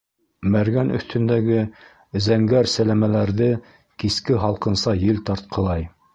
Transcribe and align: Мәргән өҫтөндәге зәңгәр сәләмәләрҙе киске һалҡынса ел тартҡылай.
Мәргән 0.53 0.87
өҫтөндәге 0.99 1.59
зәңгәр 2.29 2.71
сәләмәләрҙе 2.73 3.51
киске 4.05 4.43
һалҡынса 4.47 4.97
ел 5.07 5.23
тартҡылай. 5.31 5.89